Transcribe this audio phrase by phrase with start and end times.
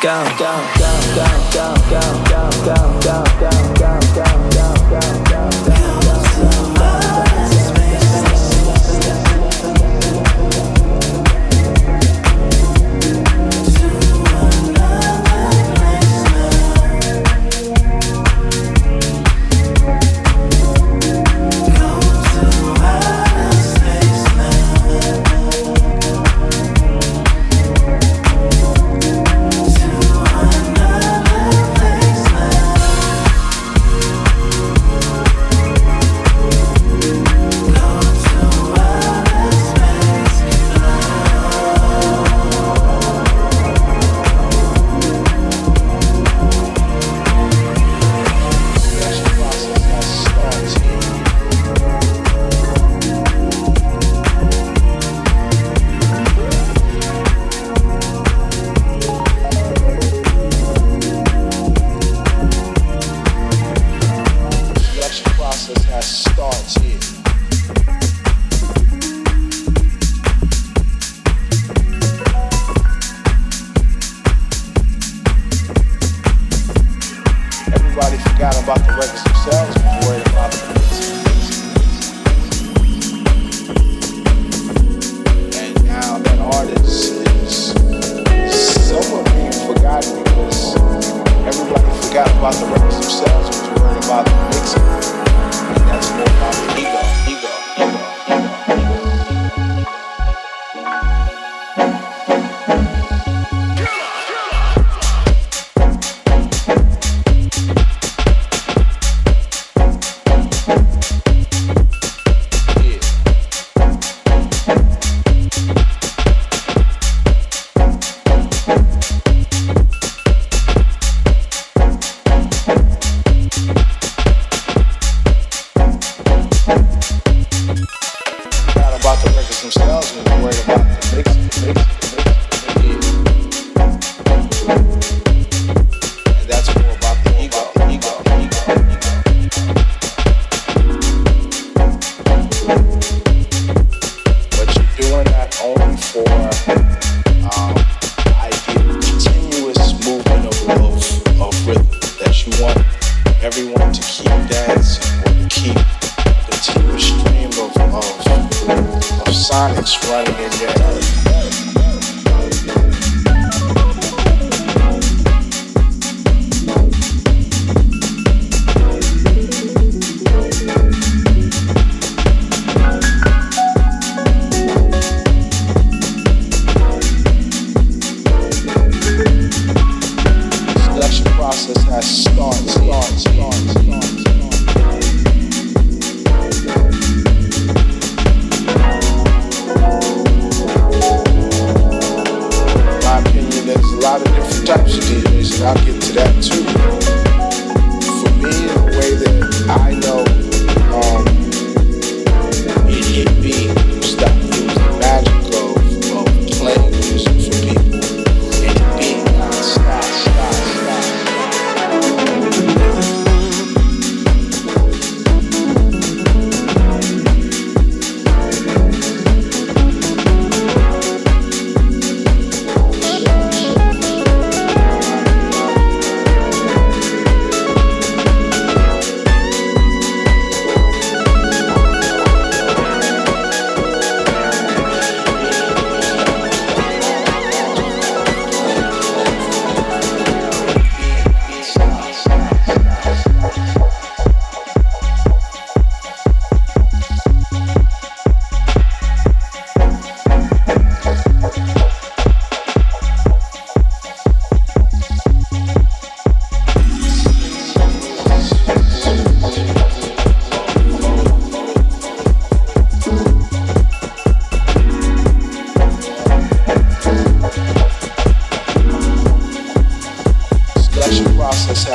[0.00, 0.65] go, go.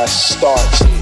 [0.01, 1.00] I starts.